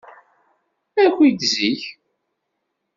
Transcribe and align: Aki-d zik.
Aki-d 1.03 1.39
zik. 1.53 1.81